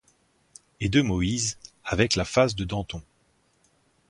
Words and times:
Et 0.79 0.89
de 0.89 1.03
Moïse, 1.03 1.59
avec 1.85 2.15
la 2.15 2.25
face 2.25 2.55
de 2.55 2.63
Danton 2.63 3.03